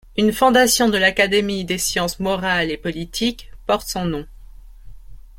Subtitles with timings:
[0.17, 4.25] Une fondation de l'Académie des sciences morales et politiques porte son nom.